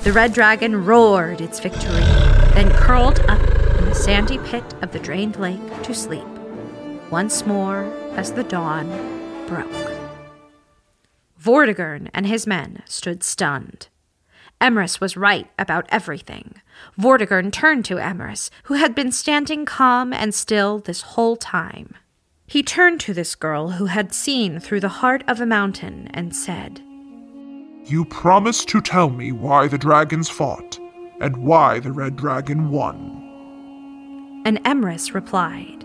The 0.00 0.12
red 0.12 0.32
dragon 0.32 0.84
roared 0.84 1.40
its 1.40 1.60
victory, 1.60 2.04
then 2.54 2.70
curled 2.72 3.20
up 3.28 3.40
in 3.78 3.84
the 3.84 3.94
sandy 3.94 4.38
pit 4.38 4.64
of 4.82 4.92
the 4.92 4.98
drained 4.98 5.36
lake 5.36 5.82
to 5.84 5.94
sleep, 5.94 6.26
once 7.10 7.46
more 7.46 7.84
as 8.16 8.32
the 8.32 8.44
dawn 8.44 8.88
broke. 9.46 9.91
Vortigern 11.42 12.08
and 12.14 12.26
his 12.26 12.46
men 12.46 12.84
stood 12.86 13.24
stunned. 13.24 13.88
Emrys 14.60 15.00
was 15.00 15.16
right 15.16 15.50
about 15.58 15.86
everything. 15.88 16.54
Vortigern 16.96 17.50
turned 17.50 17.84
to 17.86 17.98
Emrys, 17.98 18.48
who 18.64 18.74
had 18.74 18.94
been 18.94 19.10
standing 19.10 19.64
calm 19.64 20.12
and 20.12 20.32
still 20.32 20.78
this 20.78 21.00
whole 21.00 21.34
time. 21.34 21.96
He 22.46 22.62
turned 22.62 23.00
to 23.00 23.12
this 23.12 23.34
girl 23.34 23.70
who 23.70 23.86
had 23.86 24.14
seen 24.14 24.60
through 24.60 24.80
the 24.80 25.00
heart 25.00 25.24
of 25.26 25.40
a 25.40 25.46
mountain 25.46 26.08
and 26.14 26.36
said, 26.36 26.80
You 27.86 28.04
promised 28.04 28.68
to 28.68 28.80
tell 28.80 29.10
me 29.10 29.32
why 29.32 29.66
the 29.66 29.78
dragons 29.78 30.28
fought, 30.28 30.78
and 31.20 31.36
why 31.38 31.80
the 31.80 31.90
red 31.90 32.14
dragon 32.14 32.70
won. 32.70 33.18
And 34.44 34.62
Emrys 34.64 35.12
replied, 35.12 35.84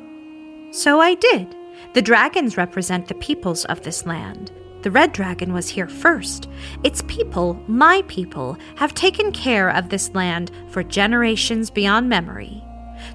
So 0.71 0.99
I 0.99 1.15
did. 1.15 1.55
The 1.95 2.01
dragons 2.03 2.57
represent 2.57 3.07
the 3.07 3.15
peoples 3.15 3.65
of 3.65 3.81
this 3.81 4.05
land. 4.05 4.51
The 4.83 4.91
red 4.91 5.11
dragon 5.11 5.53
was 5.53 5.69
here 5.69 5.87
first. 5.87 6.47
Its 6.83 7.01
people, 7.07 7.61
my 7.67 8.03
people, 8.07 8.57
have 8.75 8.93
taken 8.93 9.31
care 9.31 9.69
of 9.69 9.89
this 9.89 10.13
land 10.13 10.51
for 10.69 10.83
generations 10.83 11.69
beyond 11.69 12.07
memory. 12.07 12.63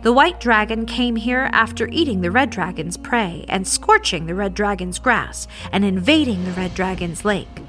The 0.02 0.12
white 0.12 0.40
dragon 0.40 0.87
came 0.87 1.16
here 1.16 1.49
after 1.52 1.88
eating 1.88 2.21
the 2.21 2.31
red 2.31 2.50
dragon's 2.50 2.97
prey 2.97 3.45
and 3.49 3.66
scorching 3.66 4.26
the 4.26 4.35
red 4.35 4.54
dragon's 4.54 4.99
grass 4.99 5.47
and 5.71 5.85
invading 5.85 6.45
the 6.45 6.52
red 6.52 6.75
dragon's 6.75 7.25
lake. 7.25 7.62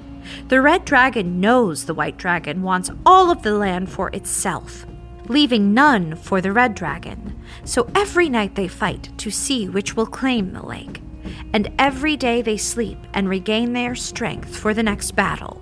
The 0.48 0.62
red 0.62 0.86
dragon 0.86 1.40
knows 1.40 1.86
the 1.86 1.94
white 1.94 2.18
dragon 2.18 2.64
wants 2.64 2.90
all 3.06 3.30
of 3.30 3.44
the 3.44 3.54
land 3.54 3.92
for 3.92 4.10
itself, 4.10 4.86
leaving 5.28 5.74
none 5.74 6.16
for 6.16 6.42
the 6.42 6.52
red 6.52 6.76
dragon. 6.76 7.40
So 7.64 7.90
every 7.94 8.30
night 8.30 8.56
they 8.56 8.68
fight 8.68 9.10
to 9.18 9.30
see 9.30 9.70
which 9.70 9.96
will 9.96 10.08
claim 10.08 10.54
the 10.54 10.66
lake 10.66 11.03
and 11.54 11.72
every 11.78 12.18
day 12.18 12.42
they 12.42 12.58
sleep 12.58 12.98
and 13.14 13.30
regain 13.30 13.74
their 13.74 13.96
strength 13.96 14.56
for 14.58 14.74
the 14.74 14.84
next 14.84 15.12
battle. 15.12 15.62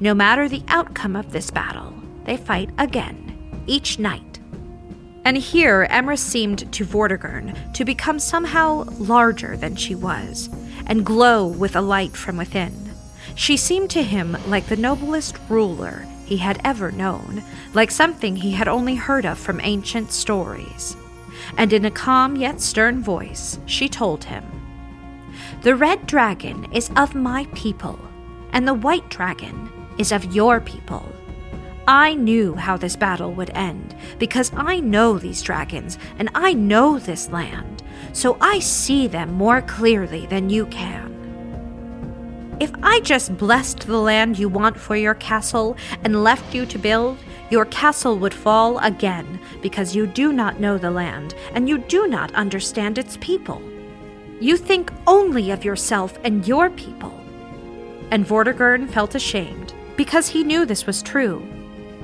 No 0.00 0.14
matter 0.14 0.48
the 0.48 0.62
outcome 0.68 1.16
of 1.16 1.32
this 1.32 1.50
battle, 1.50 1.92
they 2.24 2.36
fight 2.36 2.70
again, 2.78 3.62
each 3.66 3.98
night. 3.98 4.38
And 5.24 5.36
here 5.36 5.86
Emrys 5.90 6.20
seemed 6.20 6.72
to 6.72 6.84
Vortigern 6.84 7.54
to 7.74 7.84
become 7.84 8.18
somehow 8.18 8.84
larger 8.98 9.56
than 9.56 9.76
she 9.76 9.94
was, 9.94 10.48
and 10.86 11.04
glow 11.04 11.46
with 11.46 11.76
a 11.76 11.80
light 11.80 12.16
from 12.16 12.36
within. 12.36 12.94
She 13.34 13.56
seemed 13.56 13.90
to 13.90 14.02
him 14.02 14.36
like 14.46 14.66
the 14.66 14.76
noblest 14.76 15.36
ruler 15.48 16.06
he 16.24 16.38
had 16.38 16.60
ever 16.64 16.90
known, 16.90 17.42
like 17.74 17.90
something 17.90 18.36
he 18.36 18.52
had 18.52 18.68
only 18.68 18.94
heard 18.94 19.24
of 19.24 19.38
from 19.38 19.60
ancient 19.62 20.12
stories. 20.12 20.96
And 21.56 21.72
in 21.72 21.84
a 21.84 21.90
calm 21.90 22.36
yet 22.36 22.60
stern 22.60 23.02
voice, 23.02 23.58
she 23.66 23.88
told 23.88 24.24
him 24.24 24.44
the 25.62 25.74
red 25.74 26.06
dragon 26.06 26.72
is 26.72 26.90
of 26.94 27.16
my 27.16 27.46
people, 27.54 27.98
and 28.52 28.66
the 28.66 28.74
white 28.74 29.08
dragon 29.08 29.70
is 29.98 30.12
of 30.12 30.34
your 30.34 30.60
people. 30.60 31.04
I 31.88 32.14
knew 32.14 32.54
how 32.54 32.76
this 32.76 32.94
battle 32.94 33.32
would 33.32 33.50
end 33.50 33.96
because 34.18 34.52
I 34.54 34.78
know 34.78 35.18
these 35.18 35.42
dragons 35.42 35.98
and 36.18 36.28
I 36.34 36.52
know 36.52 36.98
this 36.98 37.30
land, 37.30 37.82
so 38.12 38.36
I 38.40 38.60
see 38.60 39.08
them 39.08 39.32
more 39.32 39.62
clearly 39.62 40.26
than 40.26 40.48
you 40.48 40.66
can. 40.66 41.16
If 42.60 42.70
I 42.82 43.00
just 43.00 43.36
blessed 43.36 43.80
the 43.80 43.98
land 43.98 44.38
you 44.38 44.48
want 44.48 44.78
for 44.78 44.96
your 44.96 45.14
castle 45.14 45.76
and 46.04 46.22
left 46.22 46.54
you 46.54 46.66
to 46.66 46.78
build, 46.78 47.18
your 47.50 47.64
castle 47.64 48.18
would 48.18 48.34
fall 48.34 48.78
again 48.78 49.40
because 49.62 49.96
you 49.96 50.06
do 50.06 50.32
not 50.32 50.60
know 50.60 50.78
the 50.78 50.90
land 50.90 51.34
and 51.52 51.68
you 51.68 51.78
do 51.78 52.06
not 52.06 52.34
understand 52.34 52.98
its 52.98 53.16
people. 53.16 53.62
You 54.40 54.56
think 54.56 54.92
only 55.06 55.50
of 55.50 55.64
yourself 55.64 56.18
and 56.22 56.46
your 56.46 56.70
people. 56.70 57.12
And 58.10 58.26
Vortigern 58.26 58.88
felt 58.88 59.14
ashamed, 59.14 59.74
because 59.96 60.28
he 60.28 60.44
knew 60.44 60.64
this 60.64 60.86
was 60.86 61.02
true. 61.02 61.46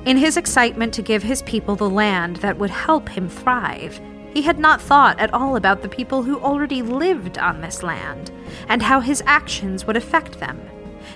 In 0.05 0.17
his 0.17 0.37
excitement 0.37 0.93
to 0.95 1.03
give 1.03 1.23
his 1.23 1.43
people 1.43 1.77
the 1.77 1.89
land 1.89 2.37
that 2.37 2.59
would 2.59 2.71
help 2.71 3.09
him 3.09 3.29
thrive, 3.29 4.01
he 4.35 4.43
had 4.43 4.59
not 4.59 4.83
thought 4.83 5.19
at 5.21 5.33
all 5.33 5.55
about 5.55 5.81
the 5.81 5.89
people 5.89 6.25
who 6.25 6.41
already 6.41 6.83
lived 6.83 7.39
on 7.39 7.61
this 7.61 7.83
land, 7.83 8.33
and 8.69 8.83
how 8.83 9.01
his 9.01 9.23
actions 9.27 9.87
would 9.87 9.97
affect 9.97 10.41
them. 10.41 10.61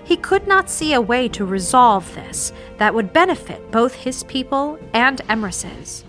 He 0.04 0.16
could 0.16 0.46
not 0.46 0.70
see 0.70 0.92
a 0.94 1.00
way 1.00 1.28
to 1.31 1.44
resolve 1.44 2.14
this 2.14 2.52
that 2.76 2.94
would 2.94 3.12
benefit 3.12 3.72
both 3.72 3.92
his 3.92 4.22
people 4.24 4.78
and 4.94 5.20
Emrys's. 5.28 6.04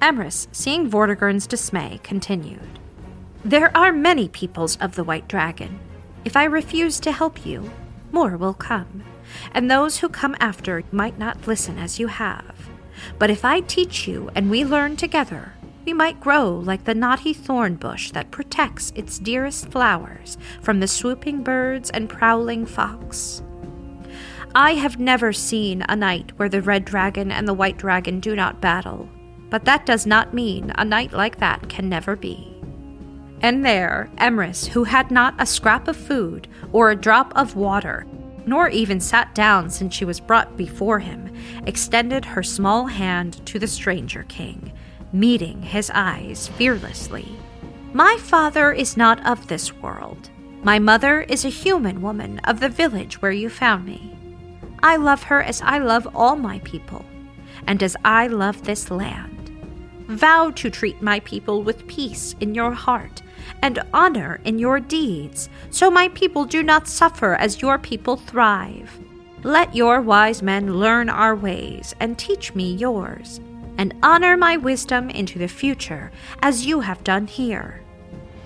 Emrys, 0.00 0.48
seeing 0.52 0.88
Vortigern's 0.88 1.46
dismay, 1.46 2.00
continued. 2.02 2.77
There 3.44 3.74
are 3.76 3.92
many 3.92 4.28
peoples 4.28 4.76
of 4.78 4.96
the 4.96 5.04
White 5.04 5.28
Dragon. 5.28 5.78
If 6.24 6.36
I 6.36 6.42
refuse 6.42 6.98
to 7.00 7.12
help 7.12 7.46
you, 7.46 7.70
more 8.10 8.36
will 8.36 8.52
come, 8.52 9.04
and 9.52 9.70
those 9.70 9.98
who 9.98 10.08
come 10.08 10.34
after 10.40 10.82
might 10.90 11.20
not 11.20 11.46
listen 11.46 11.78
as 11.78 12.00
you 12.00 12.08
have. 12.08 12.68
But 13.16 13.30
if 13.30 13.44
I 13.44 13.60
teach 13.60 14.08
you 14.08 14.28
and 14.34 14.50
we 14.50 14.64
learn 14.64 14.96
together, 14.96 15.52
we 15.86 15.92
might 15.92 16.20
grow 16.20 16.50
like 16.50 16.82
the 16.82 16.96
knotty 16.96 17.32
thorn 17.32 17.76
bush 17.76 18.10
that 18.10 18.32
protects 18.32 18.92
its 18.96 19.20
dearest 19.20 19.70
flowers 19.70 20.36
from 20.60 20.80
the 20.80 20.88
swooping 20.88 21.44
birds 21.44 21.90
and 21.90 22.08
prowling 22.08 22.66
fox. 22.66 23.40
I 24.52 24.74
have 24.74 24.98
never 24.98 25.32
seen 25.32 25.84
a 25.88 25.94
night 25.94 26.32
where 26.38 26.48
the 26.48 26.60
red 26.60 26.84
dragon 26.84 27.30
and 27.30 27.46
the 27.46 27.54
white 27.54 27.78
dragon 27.78 28.18
do 28.18 28.34
not 28.34 28.60
battle, 28.60 29.08
but 29.48 29.64
that 29.64 29.86
does 29.86 30.06
not 30.06 30.34
mean 30.34 30.72
a 30.76 30.84
night 30.84 31.12
like 31.12 31.38
that 31.38 31.68
can 31.68 31.88
never 31.88 32.16
be. 32.16 32.57
And 33.40 33.64
there, 33.64 34.10
Emrys, 34.18 34.66
who 34.66 34.84
had 34.84 35.10
not 35.10 35.34
a 35.38 35.46
scrap 35.46 35.86
of 35.86 35.96
food 35.96 36.48
or 36.72 36.90
a 36.90 36.96
drop 36.96 37.32
of 37.36 37.54
water, 37.54 38.06
nor 38.46 38.68
even 38.68 39.00
sat 39.00 39.34
down 39.34 39.70
since 39.70 39.94
she 39.94 40.04
was 40.04 40.20
brought 40.20 40.56
before 40.56 40.98
him, 40.98 41.32
extended 41.66 42.24
her 42.24 42.42
small 42.42 42.86
hand 42.86 43.44
to 43.46 43.58
the 43.58 43.66
stranger 43.66 44.24
king, 44.24 44.72
meeting 45.12 45.62
his 45.62 45.90
eyes 45.94 46.48
fearlessly. 46.48 47.28
My 47.92 48.16
father 48.20 48.72
is 48.72 48.96
not 48.96 49.24
of 49.24 49.46
this 49.46 49.72
world. 49.72 50.30
My 50.62 50.78
mother 50.78 51.20
is 51.22 51.44
a 51.44 51.50
human 51.50 52.02
woman 52.02 52.40
of 52.40 52.58
the 52.58 52.68
village 52.68 53.22
where 53.22 53.32
you 53.32 53.48
found 53.48 53.86
me. 53.86 54.16
I 54.82 54.96
love 54.96 55.24
her 55.24 55.42
as 55.42 55.62
I 55.62 55.78
love 55.78 56.08
all 56.14 56.34
my 56.36 56.58
people, 56.60 57.04
and 57.66 57.82
as 57.82 57.96
I 58.04 58.26
love 58.26 58.64
this 58.64 58.90
land. 58.90 59.50
Vow 60.08 60.50
to 60.50 60.70
treat 60.70 61.02
my 61.02 61.20
people 61.20 61.62
with 61.62 61.86
peace 61.86 62.34
in 62.40 62.54
your 62.54 62.72
heart 62.72 63.22
and 63.62 63.80
honor 63.92 64.40
in 64.44 64.58
your 64.58 64.80
deeds, 64.80 65.48
so 65.70 65.90
my 65.90 66.08
people 66.08 66.44
do 66.44 66.62
not 66.62 66.88
suffer 66.88 67.34
as 67.34 67.62
your 67.62 67.78
people 67.78 68.16
thrive. 68.16 68.98
Let 69.42 69.74
your 69.74 70.00
wise 70.00 70.42
men 70.42 70.74
learn 70.74 71.08
our 71.08 71.36
ways 71.36 71.94
and 72.00 72.18
teach 72.18 72.54
me 72.54 72.74
yours, 72.74 73.40
and 73.76 73.94
honor 74.02 74.36
my 74.36 74.56
wisdom 74.56 75.10
into 75.10 75.38
the 75.38 75.48
future 75.48 76.10
as 76.42 76.66
you 76.66 76.80
have 76.80 77.04
done 77.04 77.26
here. 77.26 77.80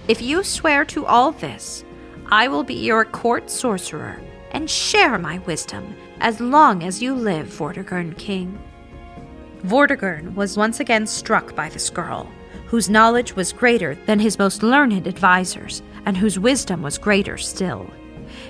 If 0.09 0.21
you 0.21 0.45
swear 0.45 0.85
to 0.87 1.07
all 1.07 1.33
this, 1.33 1.85
I 2.31 2.49
will 2.49 2.65
be 2.65 2.75
your 2.75 3.05
court 3.05 3.51
sorcerer 3.51 4.21
and 4.51 4.69
share 4.69 5.19
my 5.19 5.39
wisdom 5.39 5.97
as 6.21 6.41
long 6.41 6.83
as 6.83 7.03
you 7.03 7.15
live, 7.15 7.47
Vortigern 7.47 8.17
King. 8.19 8.59
Vortigern 9.65 10.35
was 10.35 10.57
once 10.57 10.81
again 10.81 11.07
struck 11.07 11.55
by 11.55 11.69
this 11.69 11.89
girl 11.89 12.31
whose 12.73 12.89
knowledge 12.89 13.37
was 13.37 13.53
greater 13.53 13.95
than 14.07 14.19
his 14.19 14.39
most 14.39 14.63
learned 14.63 15.07
advisers, 15.07 15.83
and 16.07 16.17
whose 16.17 16.39
wisdom 16.39 16.81
was 16.81 16.97
greater 16.97 17.37
still. 17.37 17.87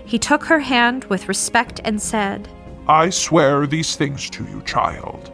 He 0.05 0.17
took 0.17 0.45
her 0.45 0.61
hand 0.61 1.03
with 1.07 1.27
respect 1.27 1.81
and 1.85 2.01
said, 2.01 2.49
I 2.87 3.11
swear 3.11 3.67
these 3.67 3.97
things 3.97 4.31
to 4.31 4.45
you, 4.45 4.63
child. 4.63 5.33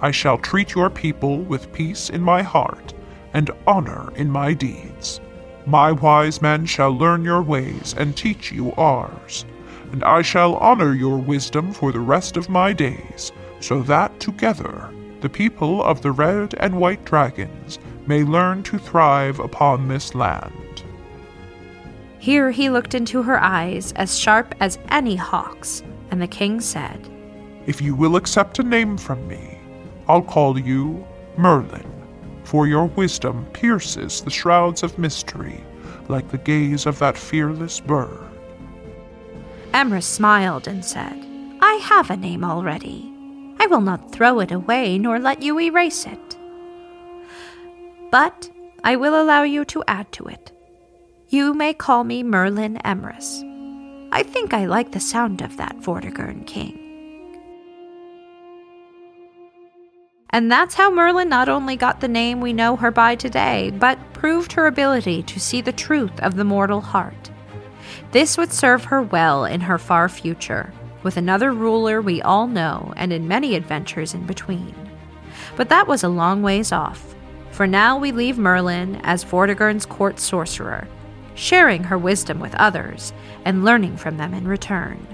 I 0.00 0.10
shall 0.10 0.38
treat 0.38 0.74
your 0.74 0.88
people 0.88 1.40
with 1.40 1.70
peace 1.74 2.08
in 2.08 2.22
my 2.22 2.40
heart 2.40 2.94
and 3.34 3.50
honor 3.66 4.10
in 4.16 4.30
my 4.30 4.54
deeds. 4.54 5.20
My 5.66 5.92
wise 5.92 6.40
men 6.40 6.64
shall 6.64 6.96
learn 6.96 7.22
your 7.22 7.42
ways 7.42 7.94
and 7.98 8.16
teach 8.16 8.50
you 8.50 8.72
ours, 8.78 9.44
and 9.92 10.02
I 10.02 10.22
shall 10.22 10.54
honor 10.54 10.94
your 10.94 11.18
wisdom 11.18 11.74
for 11.74 11.92
the 11.92 12.00
rest 12.00 12.38
of 12.38 12.48
my 12.48 12.72
days, 12.72 13.32
so 13.60 13.82
that 13.82 14.18
together 14.18 14.88
the 15.20 15.28
people 15.28 15.84
of 15.84 16.00
the 16.00 16.12
red 16.12 16.54
and 16.58 16.80
white 16.80 17.04
dragons 17.04 17.78
may 18.06 18.24
learn 18.24 18.62
to 18.64 18.78
thrive 18.78 19.38
upon 19.38 19.88
this 19.88 20.14
land. 20.14 20.82
Here 22.18 22.50
he 22.50 22.68
looked 22.68 22.94
into 22.94 23.22
her 23.22 23.42
eyes 23.42 23.92
as 23.92 24.18
sharp 24.18 24.54
as 24.60 24.78
any 24.90 25.16
hawk's, 25.16 25.82
and 26.10 26.20
the 26.20 26.26
king 26.26 26.60
said, 26.60 27.08
If 27.66 27.80
you 27.80 27.94
will 27.94 28.16
accept 28.16 28.58
a 28.58 28.62
name 28.62 28.98
from 28.98 29.26
me, 29.26 29.58
I'll 30.06 30.22
call 30.22 30.58
you 30.58 31.06
Merlin, 31.36 31.90
for 32.44 32.66
your 32.66 32.86
wisdom 32.86 33.46
pierces 33.52 34.20
the 34.20 34.30
shrouds 34.30 34.82
of 34.82 34.98
mystery 34.98 35.64
like 36.08 36.28
the 36.30 36.38
gaze 36.38 36.86
of 36.86 36.98
that 36.98 37.16
fearless 37.16 37.80
bird. 37.80 38.26
Emrys 39.72 40.04
smiled 40.04 40.66
and 40.66 40.84
said, 40.84 41.24
I 41.60 41.74
have 41.74 42.10
a 42.10 42.16
name 42.16 42.44
already. 42.44 43.12
I 43.60 43.66
will 43.66 43.80
not 43.80 44.12
throw 44.12 44.40
it 44.40 44.50
away 44.50 44.98
nor 44.98 45.18
let 45.18 45.42
you 45.42 45.60
erase 45.60 46.06
it. 46.06 46.29
But 48.10 48.50
I 48.82 48.96
will 48.96 49.20
allow 49.20 49.42
you 49.42 49.64
to 49.66 49.84
add 49.86 50.10
to 50.12 50.26
it. 50.26 50.52
You 51.28 51.54
may 51.54 51.74
call 51.74 52.02
me 52.02 52.22
Merlin 52.22 52.78
Emrys. 52.84 53.46
I 54.12 54.24
think 54.24 54.52
I 54.52 54.66
like 54.66 54.90
the 54.90 55.00
sound 55.00 55.42
of 55.42 55.56
that, 55.58 55.76
Vortigern 55.78 56.44
King. 56.46 56.76
And 60.30 60.50
that's 60.50 60.74
how 60.74 60.90
Merlin 60.90 61.28
not 61.28 61.48
only 61.48 61.76
got 61.76 62.00
the 62.00 62.08
name 62.08 62.40
we 62.40 62.52
know 62.52 62.76
her 62.76 62.90
by 62.90 63.14
today, 63.14 63.70
but 63.70 63.98
proved 64.12 64.52
her 64.52 64.66
ability 64.66 65.22
to 65.24 65.40
see 65.40 65.60
the 65.60 65.72
truth 65.72 66.18
of 66.20 66.36
the 66.36 66.44
mortal 66.44 66.80
heart. 66.80 67.30
This 68.12 68.36
would 68.36 68.52
serve 68.52 68.84
her 68.84 69.02
well 69.02 69.44
in 69.44 69.60
her 69.60 69.78
far 69.78 70.08
future, 70.08 70.72
with 71.02 71.16
another 71.16 71.52
ruler 71.52 72.00
we 72.00 72.22
all 72.22 72.46
know 72.46 72.92
and 72.96 73.12
in 73.12 73.28
many 73.28 73.54
adventures 73.54 74.14
in 74.14 74.26
between. 74.26 74.74
But 75.56 75.68
that 75.68 75.88
was 75.88 76.02
a 76.02 76.08
long 76.08 76.42
ways 76.42 76.72
off. 76.72 77.14
For 77.60 77.66
now 77.66 77.98
we 77.98 78.10
leave 78.10 78.38
Merlin 78.38 79.02
as 79.02 79.22
Vortigern's 79.22 79.84
court 79.84 80.18
sorcerer, 80.18 80.88
sharing 81.34 81.84
her 81.84 81.98
wisdom 81.98 82.40
with 82.40 82.54
others 82.54 83.12
and 83.44 83.66
learning 83.66 83.98
from 83.98 84.16
them 84.16 84.32
in 84.32 84.48
return. 84.48 85.06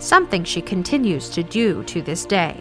Something 0.00 0.42
she 0.42 0.60
continues 0.60 1.28
to 1.28 1.44
do 1.44 1.84
to 1.84 2.02
this 2.02 2.26
day. 2.26 2.60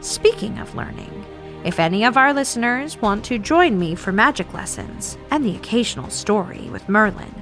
Speaking 0.00 0.58
of 0.58 0.74
learning, 0.74 1.24
if 1.64 1.78
any 1.78 2.04
of 2.04 2.16
our 2.16 2.34
listeners 2.34 3.00
want 3.00 3.24
to 3.26 3.38
join 3.38 3.78
me 3.78 3.94
for 3.94 4.10
magic 4.10 4.52
lessons 4.52 5.16
and 5.30 5.44
the 5.44 5.54
occasional 5.54 6.10
story 6.10 6.68
with 6.72 6.88
Merlin, 6.88 7.32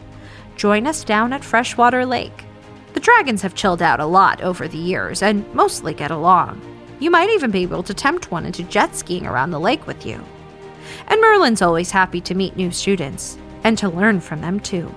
join 0.57 0.87
us 0.87 1.05
down 1.05 1.33
at 1.33 1.43
Freshwater 1.43 2.05
Lake. 2.05 2.45
The 2.93 3.01
dragons 3.01 3.41
have 3.41 3.55
chilled 3.55 3.81
out 3.81 3.99
a 3.99 4.05
lot 4.05 4.43
over 4.43 4.69
the 4.69 4.77
years 4.77 5.23
and 5.23 5.51
mostly 5.55 5.95
get 5.95 6.11
along. 6.11 6.61
You 7.01 7.11
might 7.11 7.31
even 7.31 7.51
be 7.51 7.63
able 7.63 7.83
to 7.85 7.95
tempt 7.95 8.31
one 8.31 8.45
into 8.45 8.63
jet 8.65 8.95
skiing 8.95 9.27
around 9.27 9.53
the 9.53 9.59
lake 9.59 9.87
with 9.87 10.05
you. 10.05 10.23
And 11.09 11.21
Merlin's 11.21 11.63
always 11.63 11.91
happy 11.91 12.21
to 12.23 12.35
meet 12.35 12.57
new 12.57 12.71
students 12.71 13.39
and 13.65 13.77
to 13.79 13.89
learn 13.89 14.21
from 14.21 14.41
them 14.41 14.61
too. 14.61 14.95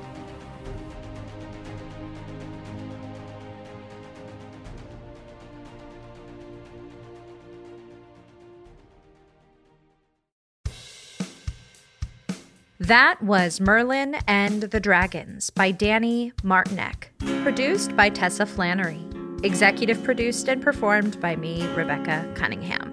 That 12.89 13.21
was 13.21 13.61
Merlin 13.61 14.15
and 14.25 14.63
the 14.63 14.79
Dragons 14.79 15.51
by 15.51 15.69
Danny 15.69 16.31
Martinek, 16.43 17.09
produced 17.43 17.95
by 17.95 18.09
Tessa 18.09 18.47
Flannery, 18.47 19.05
executive 19.43 20.03
produced 20.03 20.47
and 20.47 20.59
performed 20.59 21.19
by 21.21 21.35
me, 21.35 21.67
Rebecca 21.75 22.27
Cunningham. 22.35 22.88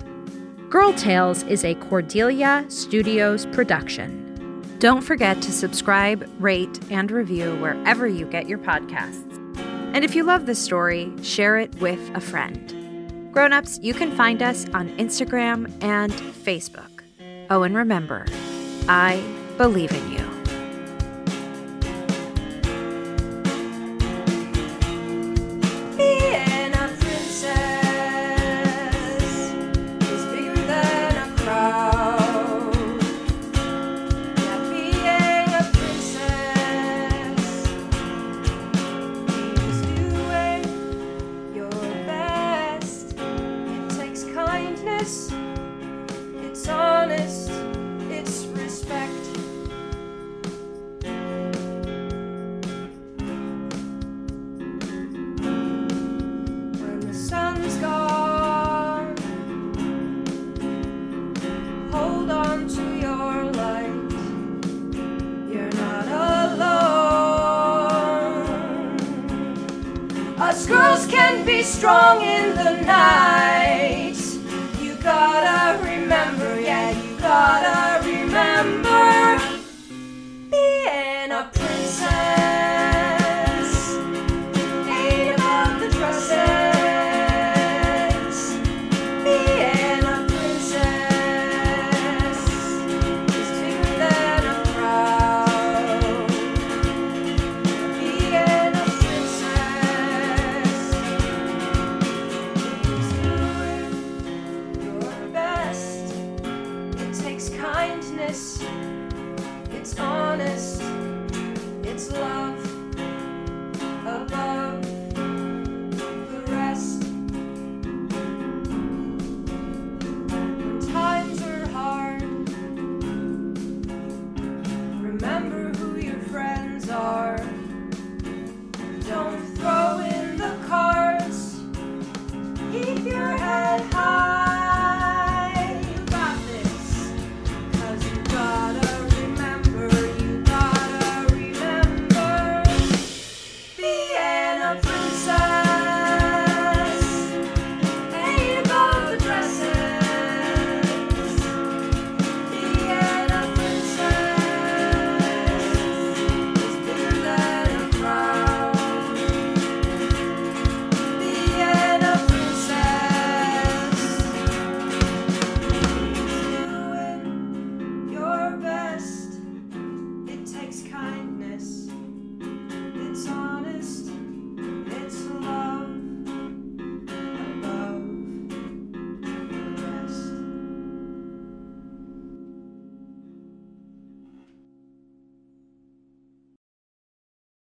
Girl 0.69 0.93
Tales 0.93 1.45
is 1.45 1.65
a 1.65 1.77
Cordelia 1.77 2.65
Studios 2.69 3.47
production. 3.47 4.65
Don't 4.81 5.01
forget 5.01 5.41
to 5.43 5.53
subscribe, 5.53 6.29
rate, 6.41 6.81
and 6.91 7.09
review 7.13 7.55
wherever 7.61 8.09
you 8.09 8.27
get 8.27 8.49
your 8.49 8.59
podcasts. 8.59 9.33
And 9.95 10.05
if 10.05 10.17
you 10.17 10.25
love 10.25 10.47
this 10.47 10.59
story, 10.59 11.13
share 11.23 11.57
it 11.57 11.73
with 11.77 12.01
a 12.17 12.21
friend. 12.21 13.33
Grown-ups, 13.33 13.79
you 13.81 13.95
can 13.95 14.11
find 14.11 14.43
us 14.43 14.69
on 14.71 14.89
Instagram 14.99 15.73
and 15.85 16.13
Facebook. 16.13 17.05
Oh, 17.49 17.63
and 17.63 17.77
remember, 17.77 18.27
I 18.89 19.23
believe 19.57 19.93
in 19.93 20.13
you. 20.13 20.16
Kindness, 45.07 45.36